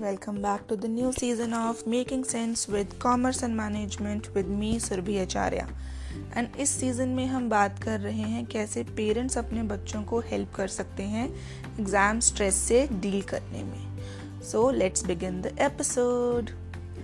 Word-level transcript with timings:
Welcome 0.00 0.40
back 0.40 0.66
to 0.68 0.76
the 0.76 0.88
new 0.88 1.12
season 1.12 1.52
of 1.52 1.86
Making 1.86 2.24
Sense 2.24 2.66
with 2.66 2.98
Commerce 2.98 3.42
and 3.42 3.54
Management 3.54 4.28
with 4.34 4.46
me 4.60 4.70
Surabhi 4.80 5.18
Acharya 5.18 5.66
and 6.36 6.56
इस 6.60 6.70
season 6.70 7.08
में 7.08 7.26
हम 7.26 7.48
बात 7.50 7.82
कर 7.82 8.00
रहे 8.00 8.28
हैं 8.30 8.44
कैसे 8.46 8.84
पेरेंट्स 8.96 9.38
अपने 9.38 9.62
बच्चों 9.72 10.02
को 10.02 10.20
हेल्प 10.20 10.54
कर 10.56 10.68
सकते 10.68 11.02
हैं 11.02 11.28
एग्ज़ाम 11.80 12.20
स्ट्रेस 12.28 12.54
से 12.68 12.86
डील 12.92 13.20
करने 13.32 13.62
में। 13.64 14.40
So 14.42 14.70
let's 14.70 15.04
begin 15.06 15.40
the 15.42 15.56
episode 15.60 16.50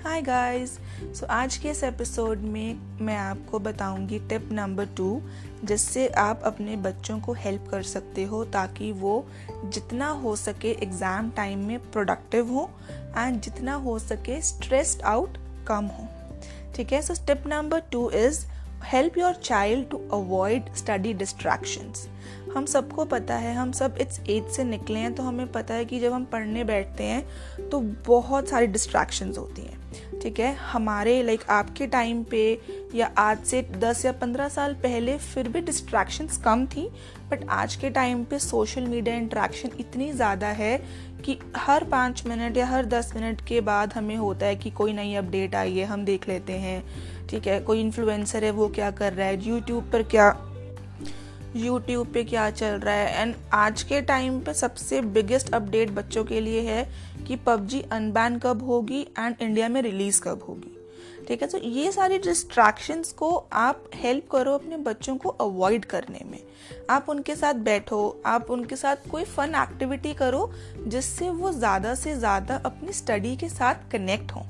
hi 0.04 0.20
guys 0.22 0.70
so 1.18 1.26
आज 1.26 1.56
के 1.56 1.68
इस 1.68 1.82
एपिसोड 1.84 2.38
में 2.38 2.78
मैं 3.00 3.16
आपको 3.16 3.58
बताऊँगी 3.58 4.18
टिप 4.18 4.48
नंबर 4.52 4.86
टू 4.96 5.20
जिससे 5.64 6.06
आप 6.08 6.42
अपने 6.45 6.76
बच्चों 6.76 7.18
को 7.20 7.32
हेल्प 7.32 7.69
कर 7.70 7.82
सकते 7.82 8.24
हो 8.24 8.45
ताकि 8.45 8.91
वो 8.92 9.27
जितना 9.64 10.09
हो 10.09 10.34
सके 10.36 10.70
एग्ज़ाम 10.82 11.30
टाइम 11.30 11.66
में 11.66 11.78
प्रोडक्टिव 11.92 12.52
हो 12.52 12.69
एंड 13.16 13.41
जितना 13.41 13.74
हो 13.74 13.98
सके 13.98 14.41
स्ट्रेस्ड 14.41 15.02
आउट 15.02 15.38
कम 15.69 15.86
हो। 15.86 16.08
ठीक 16.77 16.92
है? 16.92 17.02
So 17.02 17.14
tip 17.27 17.47
number 17.47 17.80
two 17.92 18.10
is 18.10 18.44
help 18.84 19.19
your 19.19 19.34
child 19.34 19.88
to 19.91 20.00
avoid 20.12 20.74
study 20.74 21.12
distractions 21.12 22.06
हम 22.56 22.66
सबको 22.66 23.05
पता 23.05 23.34
है, 23.34 23.55
हम 23.55 23.72
सब 23.72 23.97
इट्स 24.00 24.20
एज 24.20 24.50
से 24.50 24.64
निकले 24.64 24.98
हैं 24.98 25.14
तो 25.14 25.22
हमें 25.22 25.50
पता 25.52 25.74
है 25.74 25.84
कि 25.84 26.00
जब 26.00 26.12
हम 26.12 26.24
पढ़ने 26.24 26.64
बैठते 26.64 27.05
हैं 27.05 27.69
तो 27.69 27.80
बहुत 28.06 28.48
सारी 28.48 28.66
डिस्ट्रैक्शंस 28.66 29.38
होती 29.38 29.62
हैं। 29.62 29.84
ठीक 30.23 30.41
है? 30.41 30.55
हमारे 30.62 31.23
लाइक 31.23 31.45
आपके 31.50 31.86
टाइम 31.86 32.23
पे 32.23 32.59
या 32.95 33.10
आज 33.18 33.45
से 33.45 33.62
दस 33.77 34.05
या 34.05 34.12
पंद्रह 34.12 34.48
साल 34.48 34.74
पहले 34.74 35.16
फिर 35.19 35.48
भी 35.48 35.60
डिस्ट्रैक्शंस 35.60 36.36
कम 36.36 36.66
थी 36.66 36.88
बट 37.30 37.45
आज 37.50 37.74
के 37.77 37.91
टाइम 37.91 38.24
पे 38.24 38.38
सोशल 38.38 38.86
मीडिया 38.86 39.14
इंट्रैक्शन 39.14 39.70
इतनी 39.80 40.12
ज़्यादा 40.12 40.48
है 40.48 40.77
कि 41.24 41.39
हर 41.56 41.84
पाँच 41.84 42.27
मिनट 42.27 42.56
या 42.56 42.67
हर 42.67 42.86
दस 42.86 43.12
मिनट 43.17 43.41
के 43.41 43.61
बाद 43.61 43.92
हमें 43.92 44.17
होता 44.17 44.47
है 44.47 44.56
कि 44.56 44.70
कोई 44.70 44.92
नई 44.92 45.14
अपडेट 45.14 45.55
आई 45.55 45.77
है, 45.78 45.84
हम 45.84 46.05
देख 46.05 46.28
लेते 46.28 46.52
हैं। 46.52 46.83
ठीक 47.28 47.47
है? 47.47 47.61
कोई 47.61 47.80
इन्फ्लुएंसर 47.80 48.44
है, 48.44 48.50
वो 48.50 48.69
क्या 48.69 48.91
कर 48.91 49.12
रहा 49.12 49.27
है? 49.27 49.48
यूट्यूब 49.48 49.91
पर 49.92 50.02
क्या 50.02 50.28
यूट्यूब 51.56 52.12
पे 52.14 52.22
क्या 52.24 52.48
चल 52.50 52.78
रहा 52.78 52.94
है? 52.94 53.20
एंड 53.20 53.34
आज 53.54 53.82
के 53.82 54.00
टाइम 54.02 54.38
पे 54.40 54.54
सबसे 54.54 55.00
बिगेस्ट 55.00 55.52
अपडेट 55.54 55.90
बच्चों 55.90 56.24
के 56.24 56.40
लिए 56.40 56.60
है 56.60 56.86
कि 57.26 57.36
पबजी 57.36 57.80
अनबैन 57.92 58.38
कब 58.38 58.62
होगी 58.62 59.00
एंड 59.18 59.36
इंडिया 59.42 59.68
में 59.68 59.80
रिलीज़ 59.82 60.20
कब 60.22 60.42
होगी। 60.48 60.72
ठीक 61.28 61.42
है? 61.42 61.48
तो 61.48 61.58
ये 61.58 61.92
सारी 61.92 62.18
डिस्ट्रैक्शंस 62.18 63.12
को 63.12 63.30
आप 63.52 63.84
हेल्प 63.94 64.28
करो 64.32 64.52
अपने 64.54 64.77
बच्चों 64.77 65.16
को 65.16 65.28
अवॉइड 65.28 65.84
करने 65.84 66.20
में। 66.24 66.38
आप 66.90 67.08
उनके 67.08 67.36
साथ 67.36 67.54
बैठो, 67.54 68.22
आप 68.27 68.50
उनके 68.50 68.77
साथ 68.77 69.10
कोई 69.10 69.24
फन 69.24 69.54
एक्टिविटी 69.62 70.12
करो 70.14 70.50
जिससे 70.86 71.30
वो 71.30 71.52
ज़्यादा 71.52 71.94
से 71.94 72.14
ज़्यादा 72.16 72.60
अपनी 72.66 72.92
स्टडी 72.92 73.36
के 73.36 73.48
साथ 73.48 73.90
कनेक्ट 73.92 74.32
हों। 74.32 74.44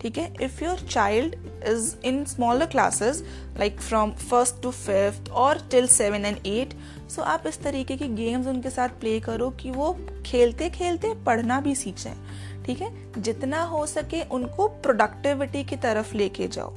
ठीक 0.00 0.18
है? 0.18 0.32
If 0.42 0.64
your 0.64 0.86
child 0.88 1.36
is 1.68 2.06
in 2.06 2.24
smaller 2.24 2.66
classes 2.66 3.24
like 3.58 3.80
from 3.80 4.10
first 4.10 4.62
to 4.62 4.70
fifth 4.70 5.30
और 5.30 5.58
till 5.70 5.86
seven 5.86 6.24
and 6.24 6.46
eight 6.46 6.74
so 7.10 7.22
आप 7.22 7.46
इस 7.46 7.62
तरीके 7.62 7.96
की 7.96 8.08
गेम्स 8.08 8.46
उनके 8.46 8.70
साथ 8.70 8.88
प्ले 8.88 9.20
करो 9.20 9.50
कि 9.50 9.70
वो 9.70 9.98
खेलते 10.26 10.70
खेलते 10.70 11.14
पढ़ना 11.14 11.60
भी 11.60 11.74
सीख, 11.74 11.96
ठीक 12.66 12.80
है? 12.80 13.22
जितना 13.22 13.62
हो 13.62 13.86
सके 13.86 14.22
उनको 14.22 14.68
प्रोडक्टिविटी 14.68 15.64
की 15.64 15.76
तरफ़ 15.76 16.16
लेके 16.16 16.48
जाओ। 16.48 16.74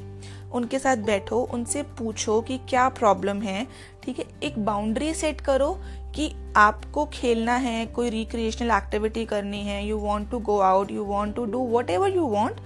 उनके 0.53 0.79
साथ 0.79 0.97
बैठो, 0.97 1.39
उनसे 1.39 1.83
पूछो 1.83 2.41
कि 2.41 2.57
क्या 2.57 2.89
प्रॉब्लम 2.89 3.41
है, 3.41 3.67
ठीक 4.03 4.19
है? 4.19 4.25
एक 4.43 4.65
बाउंड्री 4.65 5.13
सेट 5.13 5.41
करो 5.41 5.79
कि 6.15 6.31
आपको 6.57 7.05
खेलना 7.13 7.55
है, 7.55 7.85
कोई 7.85 8.09
रिक्रिएशनल 8.09 8.71
एक्टिविटी 8.71 9.25
करनी 9.25 9.61
है 9.61 9.85
you 9.87 9.97
want 9.97 10.29
to 10.31 10.39
go 10.39 10.57
out 10.59 10.91
you 10.91 11.03
want 11.03 11.35
to 11.35 11.45
do 11.45 11.67
whatever 11.89 12.15
you 12.15 12.25
want 12.27 12.57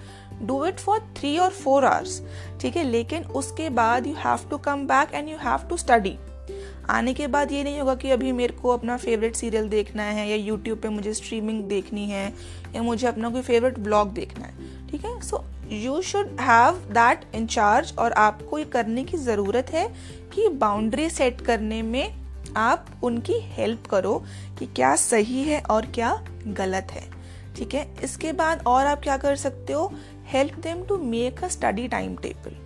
do 0.42 0.64
it 0.66 0.78
for 0.78 0.98
three 1.18 1.36
और 1.38 1.50
फोर 1.50 1.84
आवर्स 1.84 2.20
ठीक 2.60 2.76
है? 2.76 2.84
लेकिन 2.84 3.24
उसके 3.24 3.70
बाद 3.70 4.06
you 4.06 4.14
have 4.14 4.48
to 4.50 4.58
come 4.58 4.86
back 4.86 5.14
and 5.14 5.28
you 5.28 5.36
have 5.36 5.68
to 5.70 5.76
study 5.76 6.16
आने 6.90 7.12
के 7.14 7.26
बाद 7.26 7.52
ये 7.52 7.62
नहीं 7.64 7.78
होगा 7.80 7.94
कि 7.94 8.10
अभी 8.10 8.30
मेरे 8.32 8.52
को 8.52 8.68
अपना 8.70 8.96
फेवरेट 8.96 9.34
सीरियल 9.36 9.68
देखना 9.68 10.02
है 10.02 10.28
या 10.28 10.36
यूट्यूब 10.36 10.78
पे 10.78 10.88
मुझे 10.88 11.12
स्ट्रीमिंग 11.14 11.62
देखनी 11.64 12.08
है 12.10 12.26
या 12.74 12.82
मुझे 12.82 13.06
अपना 13.06 13.30
कोई 13.30 13.42
फेवरेट 13.42 13.78
ब्लॉग 13.78 14.12
देखना 14.12 14.44
है, 14.44 14.86
ठीक 14.90 15.04
है? 15.04 15.20
So 15.20 15.44
you 15.70 16.00
should 16.02 16.40
have 16.40 16.76
that 16.90 17.24
incharge 17.34 17.92
और 17.98 18.12
आपको 18.12 18.58
ये 18.58 18.64
करने 18.64 19.04
की 19.04 19.16
ज़रूरत 19.16 19.70
है 19.70 19.86
कि 20.34 20.48
बाउंड्री 20.48 21.08
सेट 21.10 21.40
करने 21.40 21.82
में 21.82 22.27
आप 22.58 22.86
उनकी 23.04 23.38
हेल्प 23.50 23.86
करो 23.86 24.16
कि 24.58 24.66
क्या 24.66 24.94
सही 24.96 25.42
है 25.42 25.60
और 25.62 25.86
क्या 25.94 26.12
गलत 26.48 26.92
है। 26.92 27.02
ठीक 27.56 27.74
है? 27.74 27.86
इसके 28.04 28.32
बाद 28.32 28.62
और 28.66 28.86
आप 28.86 29.02
क्या 29.02 29.16
कर 29.16 29.36
सकते 29.36 29.72
हो? 29.72 29.92
Help 30.26 30.58
them 30.60 30.84
to 30.86 30.96
make 30.98 31.44
a 31.44 31.48
study 31.48 31.86
time 31.88 32.16
table 32.16 32.56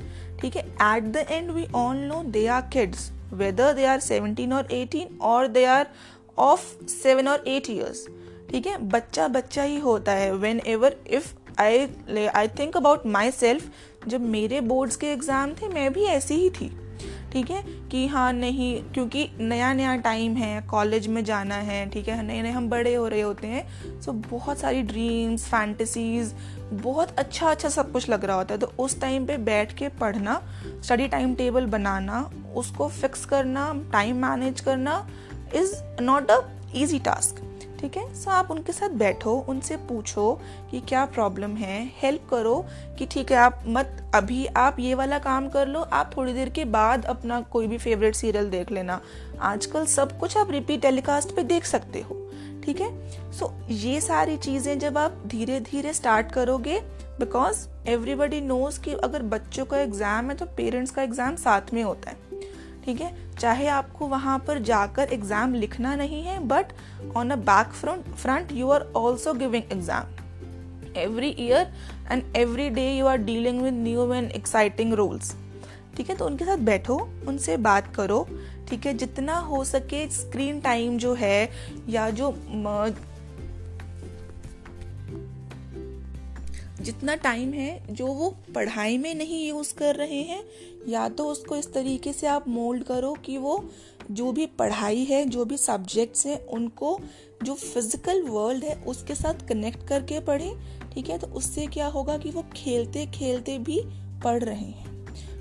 ठीक 0.40 0.56
है? 0.56 0.62
At 0.62 1.04
the 1.04 1.26
end 1.30 1.50
we 1.50 1.66
all 1.74 1.96
know 1.98 2.22
they 2.24 2.46
are 2.46 2.62
kids 2.72 3.10
whether 3.34 3.72
they 3.72 3.84
are 3.86 4.00
seventeen 4.00 4.52
और 4.52 4.72
एटीन 4.72 5.18
और 5.22 5.46
दे 5.48 5.64
आर 5.66 5.86
ऑफ़ 6.38 6.64
सेवन 6.88 7.28
और 7.28 7.44
एट 7.48 7.70
ईयर्स 7.70 8.06
ठीक 8.50 8.66
है? 8.66 8.76
बच्चा 8.88 9.28
बच्चा 9.28 9.62
ही 9.62 9.78
होता 9.80 10.12
है। 10.12 10.32
Whenever 10.66 10.96
if 11.08 11.32
I 11.60 11.86
I 12.26 12.48
think 12.58 12.76
about 12.76 13.06
myself 13.30 13.70
जब 14.08 14.20
मेरे 14.20 14.60
बोर्ड्स 14.62 14.96
के 14.96 15.06
एग्ज़ाम 15.06 15.52
थे, 15.52 15.68
मैं 15.68 15.92
भी 15.92 16.04
ऐसी 16.04 16.34
ही 16.34 16.48
थी। 16.50 16.70
ठीक 17.32 17.50
है? 17.50 17.62
कि 17.90 18.06
हाँ 18.06 18.32
नहीं, 18.32 18.82
क्योंकि 18.94 19.28
नया 19.40 19.72
नया 19.72 19.94
टाइम 19.96 20.34
है 20.36 20.60
कॉलेज 20.62 21.06
में 21.06 21.22
जाना 21.24 21.54
है, 21.56 21.88
ठीक 21.90 22.08
है? 22.08 22.22
नए 22.22 22.42
नए 22.42 22.50
हम 22.50 22.68
बड़े 22.68 22.94
हो 22.94 23.06
रहे 23.08 23.20
होते 23.20 23.46
हैं 23.46 24.00
सो 24.00 24.12
बहुत 24.12 24.58
सारी 24.58 24.82
ड्रीम्स 24.82 25.44
फैंटसीज 25.44 26.34
बहुत 26.72 27.18
अच्छा 27.18 27.50
अच्छा 27.50 27.68
सब 27.68 27.92
कुछ 27.92 28.08
लग 28.10 28.24
रहा 28.24 28.36
होता 28.36 28.54
है। 28.54 28.60
तो 28.60 28.72
उस 28.78 29.00
टाइम 29.00 29.26
पे 29.26 29.36
बैठ 29.38 29.72
के 29.72 29.88
पढ़ना 30.00 30.40
स्टडी 30.84 31.08
टाइम 31.08 31.34
टेबल 31.34 31.66
बनाना, 31.66 32.30
उसको 32.56 32.88
फिक्स 32.90 33.24
करना 33.24 33.72
टाइम 33.92 34.22
मैनेज 34.26 34.60
करना 34.60 35.06
is 35.54 35.74
not 36.00 36.30
a 36.30 36.40
easy 36.74 36.98
task 36.98 37.42
ठीक 37.82 37.96
है? 37.96 38.14
सो 38.14 38.30
आप 38.30 38.50
उनके 38.50 38.72
साथ 38.72 38.90
बैठो, 38.96 39.32
उनसे 39.48 39.76
पूछो 39.78 40.32
कि 40.70 40.80
क्या 40.80 41.04
प्रॉब्लम 41.06 41.54
है। 41.56 41.82
हेल्प 42.02 42.26
करो 42.30 42.54
कि 42.98 43.06
ठीक 43.06 43.32
है, 43.32 43.38
आप 43.38 43.62
मत, 43.66 43.96
अभी 44.14 44.44
आप 44.46 44.78
ये 44.80 44.94
वाला 44.94 45.18
काम 45.18 45.48
कर 45.48 45.68
लो, 45.68 45.80
आप 45.82 46.10
थोड़ी 46.16 46.32
देर 46.32 46.48
के 46.50 46.64
बाद 46.66 47.04
अपना 47.06 47.40
कोई 47.52 47.66
भी 47.66 47.78
फेवरेट 47.78 48.14
सीरियल 48.14 48.50
देख 48.50 48.70
लेना। 48.72 49.00
आजकल 49.42 49.86
सब 49.86 50.18
कुछ 50.20 50.36
आप 50.36 50.50
रिपीट 50.50 50.82
टेलीकास्ट 50.82 51.34
पे 51.36 51.42
देख 51.44 51.64
सकते 51.64 52.00
हो, 52.00 52.20
ठीक 52.64 52.80
है? 52.80 52.90
सो 53.32 53.52
ये 53.70 54.00
सारी 54.00 54.36
चीज़ें 54.38 54.78
जब 54.78 54.98
आप 54.98 55.22
धीरे 55.26 55.60
धीरे 55.62 55.92
स्टार्ट 55.92 56.32
करोगे 56.32 56.80
बिकॉज़ 57.20 57.66
एवरीबडी 57.88 58.40
नोज़ 58.40 58.80
कि 58.80 58.92
अगर 58.94 59.22
बच्चों 59.24 59.64
का 59.64 59.78
एग्ज़ाम 59.78 60.30
है 60.30 60.36
तो 60.36 60.46
पेरेंट्स 60.56 60.90
का 60.90 61.02
एग्ज़ाम 61.02 61.36
साथ 61.36 61.72
में 61.74 61.82
होता 61.82 62.10
है। 62.10 62.41
ठीक 62.84 63.00
है? 63.00 63.12
चाहे 63.38 63.66
आपको 63.68 64.06
वहाँ 64.06 64.38
पर 64.38 64.58
जाकर 64.58 65.12
एग्ज़ाम 65.12 65.54
लिखना 65.54 65.94
नहीं 65.96 66.22
है 66.22 66.38
but 66.48 66.72
on 67.16 67.30
a 67.30 67.36
back 67.36 67.72
front 67.72 68.14
front 68.14 68.52
you 68.52 68.70
are 68.70 68.86
also 68.96 69.34
giving 69.34 69.72
exam 69.72 70.96
every 70.96 71.34
year 71.38 71.72
and 72.10 72.36
every 72.36 72.68
day 72.70 72.90
you 72.92 73.06
are 73.06 73.16
dealing 73.18 73.62
with 73.62 73.74
new 73.74 74.12
and 74.12 74.30
exciting 74.30 74.92
roles 74.92 75.34
ठीक 75.96 76.10
है? 76.10 76.16
तो 76.16 76.26
उनके 76.26 76.44
साथ 76.44 76.56
बैठो, 76.56 76.94
उनसे 77.28 77.56
बात 77.56 77.94
करो, 77.94 78.26
ठीक 78.68 78.86
है? 78.86 78.94
जितना 78.94 79.36
हो 79.38 79.64
सके 79.64 80.06
स्क्रीन 80.10 80.60
टाइम 80.60 80.96
जो 80.98 81.14
है 81.14 81.50
या 81.88 82.08
जो 82.10 82.30
जितना 86.82 87.14
टाइम 87.14 87.52
है, 87.52 87.94
जो 87.94 88.06
वो 88.06 88.36
पढ़ाई 88.54 88.98
में 88.98 89.14
नहीं 89.14 89.48
यूज़ 89.48 89.74
कर 89.74 89.94
रहे 89.94 90.22
हैं, 90.22 90.44
या 90.88 91.08
तो 91.08 91.26
उसको 91.28 91.56
इस 91.56 91.72
तरीके 91.72 92.12
से 92.12 92.26
आप 92.26 92.48
मोल्ड 92.48 92.84
करो 92.84 93.12
कि 93.12 93.38
वो 93.38 93.64
जो 94.10 94.32
भी 94.32 94.46
पढ़ाई 94.46 95.04
है, 95.04 95.24
जो 95.26 95.44
भी 95.44 95.56
सब्जेक्ट्स 95.56 96.26
हैं, 96.26 96.46
उनको 96.46 97.00
जो 97.42 97.54
फ़िज़िकल 97.54 98.22
वर्ल्ड 98.22 98.64
है, 98.64 98.84
उसके 98.84 99.14
साथ 99.14 99.48
कनेक्ट 99.48 99.86
करके 99.88 100.20
पढ़ें, 100.20 100.52
ठीक 100.94 101.08
है? 101.10 101.18
तो 101.18 101.26
उससे 101.26 101.66
क्या 101.66 101.86
होगा 101.86 102.18
कि 102.18 102.30
वो 102.30 102.44
खेलते 102.56 103.06
खेलते 103.06 103.58
भी 103.58 103.82
पढ़ 104.24 104.42
रहे 104.42 104.64
हैं। 104.64 104.91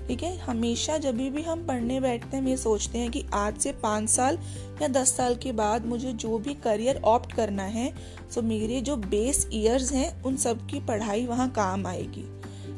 ठीक 0.08 0.22
है? 0.22 0.36
हमेशा 0.38 0.96
जब 0.98 1.16
भी 1.16 1.42
हम 1.42 1.66
पढ़ने 1.66 2.00
बैठते 2.00 2.36
हैं, 2.36 2.42
हम 2.42 2.48
ये 2.48 2.56
सोचते 2.56 2.98
हैं 2.98 3.10
कि 3.10 3.24
आज 3.34 3.58
से 3.58 3.72
पाँच 3.72 4.08
साल 4.08 4.38
या 4.82 4.88
दस 4.88 5.16
साल 5.16 5.34
के 5.34 5.52
बाद 5.52 5.86
मुझे 5.86 6.12
जो 6.12 6.38
भी 6.38 6.54
करियर 6.54 7.00
ऑप्ट 7.04 7.32
करना 7.32 7.62
है 7.62 7.92
सो 8.30 8.42
मेरे 8.42 8.80
जो 8.80 8.96
बेस 8.96 9.46
ईयर्स 9.52 9.92
हैं, 9.92 10.22
उन 10.22 10.36
सब 10.36 10.66
की 10.66 10.80
पढ़ाई 10.80 11.26
वहाँ 11.26 11.50
काम 11.50 11.86
आएगी। 11.86 12.24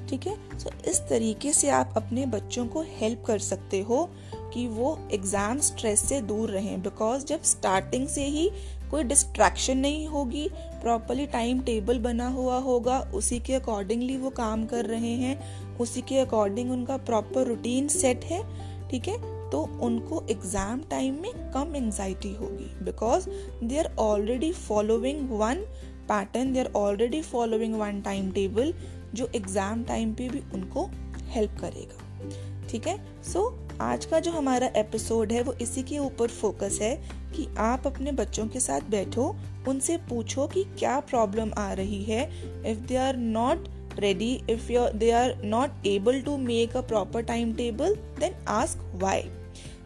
ठीक 0.09 0.27
है? 0.27 0.37
सो 0.59 0.71
इस 0.91 1.01
तरीके 1.09 1.53
से 1.53 1.69
आप 1.71 1.93
अपने 1.97 2.27
बच्चों 2.27 2.67
को 2.67 2.83
हेल्प 2.91 3.23
कर 3.27 3.39
सकते 3.41 3.81
हो 3.81 4.09
कि 4.55 4.67
वो 4.69 4.99
एग्ज़ाम 5.13 5.61
स्ट्रेस 5.61 6.01
से 6.01 6.21
दूर 6.23 6.51
रहें। 6.51 6.83
बिकॉज़ 6.83 7.25
जब 7.27 7.43
स्टार्टिंग 7.43 8.07
से 8.09 8.25
ही 8.27 8.51
कोई 8.91 9.05
डिस्ट्रैक्शन 9.05 9.79
नहीं 9.79 10.07
होगी 10.07 10.49
प्रॉपरली 10.83 11.27
टाइम 11.27 11.61
टेबल 11.61 11.99
बना 11.99 12.29
हुआ 12.29 12.59
होगा, 12.59 12.99
उसी 13.15 13.39
के 13.39 13.55
अकॉर्डिंगली 13.55 14.17
वो 14.17 14.31
काम 14.31 14.65
कर 14.67 14.87
रहे 14.87 15.15
हैं, 15.15 15.39
उसी 15.79 16.01
के 16.01 16.19
अकॉर्डिंग 16.19 16.71
उनका 16.73 16.97
प्रॉपर 16.97 17.47
रूटीन 17.47 17.89
सेट 17.91 18.25
है, 18.25 18.43
ठीक 18.91 19.09
है? 19.09 19.33
तो 19.51 19.63
उनको 19.83 20.23
एग्ज़ाम 20.31 20.81
टाइम 20.91 21.21
में 21.23 21.51
कम 21.53 21.75
एंजाइटी 21.77 22.33
होगी। 22.35 22.71
Because 22.85 23.29
they 23.65 23.79
are 23.79 23.95
already 23.99 24.53
following 24.53 25.29
one 25.31 25.65
pattern 26.09 26.53
they 26.53 26.61
are 26.61 26.71
already 26.77 27.21
following 27.23 27.75
one 27.75 28.01
time 28.01 28.31
table 28.33 28.73
जो 29.15 29.29
एग्ज़ाम 29.35 29.85
टाइम 29.85 30.15
पे 30.15 30.29
भी 30.29 30.43
उनको 30.55 30.89
हेल्प 31.29 31.59
करेगा। 31.61 32.69
ठीक 32.69 32.87
है? 32.87 32.97
सो 33.23 33.41
so, 33.41 33.81
आज 33.81 34.05
का 34.05 34.19
जो 34.21 34.31
हमारा 34.31 34.67
एपिसोड 34.77 35.33
है 35.33 35.43
वो 35.43 35.53
इसी 35.53 35.83
के 35.83 35.99
ऊपर 35.99 36.29
फोकस 36.31 36.79
है 36.83 36.95
कि 37.37 37.47
आप 37.59 37.87
अपने 37.87 38.13
बच्चों 38.13 38.47
के 38.49 38.61
साथ 38.61 38.91
बैठो 38.91 39.35
उनसे 39.69 39.97
पूछो 40.09 40.47
कि 40.47 40.65
क्या 40.79 40.99
प्रॉब्लम 41.01 41.53
आ 41.59 41.73
रही 41.73 42.03
है। 42.05 42.25
If 42.73 42.87
they 42.87 42.97
are 42.97 43.17
not 43.17 43.69
ready 43.95 44.29
if 44.53 44.63
you're 44.71 44.93
they 45.01 45.11
are 45.17 45.35
not 45.51 45.85
able 45.87 46.17
to 46.29 46.33
make 46.47 46.73
a 46.75 46.81
proper 46.83 47.21
timetable 47.27 47.93
then 48.23 48.33
ask 48.55 48.81
why 49.03 49.19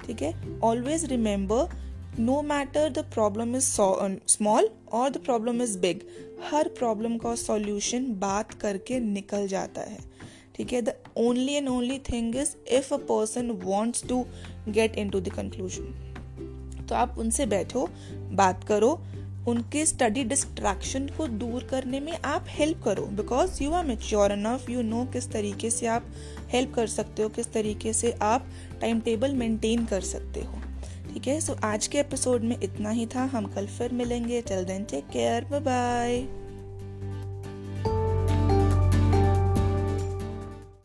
ठीक 0.07 0.23
है? 0.23 0.33
Always 0.61 1.05
remember 1.11 1.59
no 2.21 2.43
matter 2.45 2.89
the 2.91 3.05
problem 3.15 3.57
is 3.57 3.67
uh, 3.81 4.09
small 4.27 4.69
or 4.93 5.11
the 5.11 5.21
problem 5.21 5.61
is 5.63 5.77
हर 6.45 6.69
problem 6.69 7.17
का 7.19 7.35
solution 7.35 8.07
बात 8.19 8.53
करके 8.53 8.99
निकल 9.01 9.47
जाता 9.49 9.81
है। 9.81 9.99
ठीक 10.57 10.73
है? 10.73 10.83
The 10.83 10.95
only 11.17 11.53
and 11.53 11.69
only 11.69 11.99
thing 11.99 12.37
is 12.37 12.55
if 12.69 12.95
a 12.95 12.97
person 12.97 13.51
wants 13.65 14.05
to 14.09 14.25
get 14.69 14.97
into 15.11 15.21
the 15.21 15.29
conclusion 15.29 16.87
तो 16.89 16.95
आप 16.95 17.19
उनसे 17.19 17.47
बैठो 17.47 17.89
बात 18.33 18.65
करो 18.65 18.91
उनके 19.49 19.85
स्टडी 19.87 20.25
डिस्ट्रैक्शन 20.25 21.07
को 21.17 21.27
दूर 21.27 21.65
करने 21.65 22.01
में 22.01 22.13
आप 22.13 22.47
हेल्प 22.49 22.83
करो। 22.85 23.07
Because 23.17 23.63
you 23.63 23.73
are 23.73 23.85
mature 23.85 24.33
enough 24.33 24.71
you 24.71 24.83
know 24.83 25.05
किस 25.13 25.31
तरीके 25.33 25.71
से 25.71 25.87
आप 25.87 26.11
हेल्प 26.49 26.75
कर 26.75 26.87
सकते 26.87 27.23
हो 27.23 27.29
किस 27.29 27.53
तरीके 27.53 27.93
से 27.93 28.13
आप 28.23 28.49
टाइम 28.81 29.01
टेबल 29.01 29.35
मेंटेन 29.35 29.85
कर 29.87 30.01
सकते 30.01 30.41
हो। 30.41 30.63
ठीक 31.15 31.29
है? 31.29 31.41
सो 31.41 31.57
आज 31.65 31.87
के 31.87 31.99
एपिसोड 31.99 32.43
में 32.43 32.57
इतना 32.63 32.91
ही 32.91 33.07
था। 33.07 33.25
हम 33.25 33.47
कल 33.47 33.67
फिर 33.67 33.93
मिलेंगे। 33.93 34.41
चल 34.41 34.65
then 34.65 34.85
take 34.85 35.05
care 35.05 35.45
bye 35.45 35.61
bye 35.61 36.48